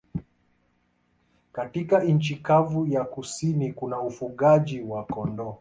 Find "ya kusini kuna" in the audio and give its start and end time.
2.87-4.01